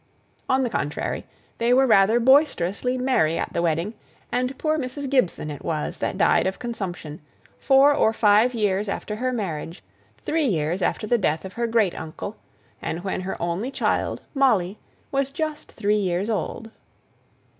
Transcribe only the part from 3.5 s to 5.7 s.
the wedding, and poor Mrs. Gibson it